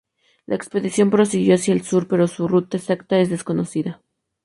[0.47, 4.01] La expedición prosiguió hacia el sur pero su ruta exacta es desconocida.